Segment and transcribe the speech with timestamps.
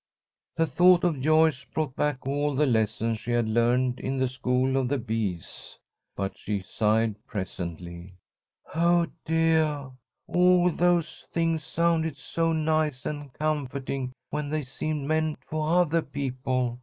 [0.55, 4.75] The thought of Joyce brought back all the lessons she had learned in the School
[4.75, 5.77] of the Bees.
[6.15, 8.15] But she sighed presently:
[8.73, 9.91] "Oh, deah,
[10.27, 16.79] all those things sounded so nice and comforting when they seemed meant for othah people.